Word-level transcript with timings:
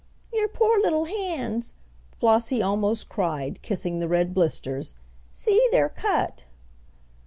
"Your 0.33 0.47
poor 0.47 0.79
little 0.81 1.05
hands!" 1.05 1.75
Flossie 2.19 2.59
almost 2.63 3.07
cried, 3.07 3.61
kissing 3.61 3.99
the 3.99 4.07
red 4.07 4.33
blisters. 4.33 4.95
"See, 5.31 5.63
they're 5.71 5.89
cut!" 5.89 6.45